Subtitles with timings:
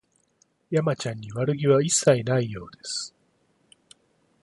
[0.71, 3.13] 山ちゃんに悪気は一切ないようです